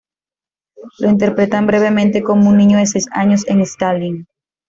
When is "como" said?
2.23-2.49